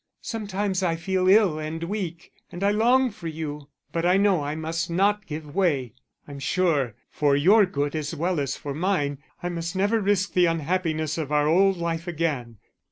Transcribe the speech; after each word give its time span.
Sometimes 0.23 0.81
I 0.81 0.95
feel 0.95 1.27
ill 1.29 1.59
and 1.59 1.83
weak 1.83 2.31
and 2.51 2.63
I 2.63 2.71
long 2.71 3.11
for 3.11 3.27
you, 3.27 3.67
but 3.91 4.03
I 4.03 4.17
know 4.17 4.41
I 4.43 4.55
must 4.55 4.89
not 4.89 5.27
give 5.27 5.53
way. 5.53 5.93
I'm 6.27 6.39
sure, 6.39 6.95
for 7.11 7.35
your 7.35 7.67
good 7.67 7.95
as 7.95 8.15
well 8.15 8.39
as 8.39 8.55
for 8.55 8.73
mine, 8.73 9.19
I 9.43 9.49
must 9.49 9.75
never 9.75 10.01
risk 10.01 10.33
the 10.33 10.47
unhappiness 10.47 11.19
of 11.19 11.31
our 11.31 11.47
old 11.47 11.77
life 11.77 12.07
again. 12.07 12.57